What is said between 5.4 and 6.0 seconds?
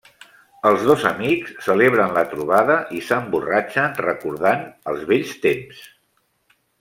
temps.